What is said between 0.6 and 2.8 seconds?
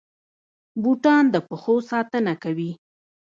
بوټان د پښو ساتنه کوي